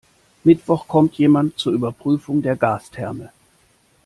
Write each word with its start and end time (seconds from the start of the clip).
Mittwoch 0.43 0.87
kommt 0.87 1.19
jemand 1.19 1.59
zur 1.59 1.73
Überprüfung 1.73 2.41
der 2.41 2.55
Gastherme. 2.55 3.31